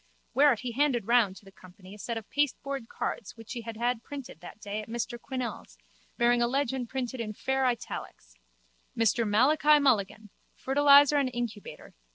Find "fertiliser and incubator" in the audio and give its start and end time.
10.55-11.93